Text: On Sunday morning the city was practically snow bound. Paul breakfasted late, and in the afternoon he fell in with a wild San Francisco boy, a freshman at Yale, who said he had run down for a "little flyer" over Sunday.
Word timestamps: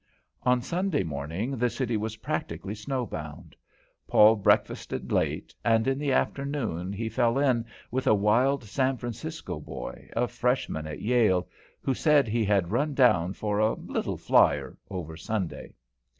On 0.41 0.63
Sunday 0.63 1.03
morning 1.03 1.57
the 1.59 1.69
city 1.69 1.95
was 1.95 2.15
practically 2.15 2.73
snow 2.73 3.05
bound. 3.05 3.55
Paul 4.07 4.35
breakfasted 4.35 5.11
late, 5.11 5.53
and 5.63 5.87
in 5.87 5.99
the 5.99 6.11
afternoon 6.11 6.91
he 6.91 7.07
fell 7.07 7.37
in 7.37 7.65
with 7.91 8.07
a 8.07 8.15
wild 8.15 8.63
San 8.63 8.97
Francisco 8.97 9.59
boy, 9.59 10.09
a 10.13 10.27
freshman 10.27 10.87
at 10.87 11.03
Yale, 11.03 11.47
who 11.83 11.93
said 11.93 12.27
he 12.27 12.43
had 12.43 12.71
run 12.71 12.95
down 12.95 13.33
for 13.33 13.59
a 13.59 13.73
"little 13.75 14.17
flyer" 14.17 14.75
over 14.89 15.15
Sunday. 15.15 15.75